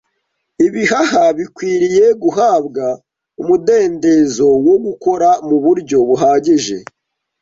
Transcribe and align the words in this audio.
Ibihaha 0.65 1.23
bikwiriye 1.37 2.05
guhabwa 2.21 2.85
umudendezo 3.41 4.47
wo 4.67 4.75
gukora 4.85 5.29
mu 5.47 5.57
buryo 5.63 5.97
buhagije. 6.07 6.77